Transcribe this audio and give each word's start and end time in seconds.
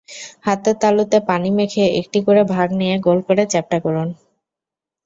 হাতের 0.45 0.75
তালুতে 0.81 1.17
পানি 1.29 1.49
মেখে 1.57 1.83
একটি 1.99 2.19
করে 2.27 2.41
ভাগ 2.53 2.67
নিয়ে 2.79 2.95
গোল 3.05 3.19
করে 3.27 3.43
চ্যাপ্টা 3.51 3.77
করুন। 3.85 4.07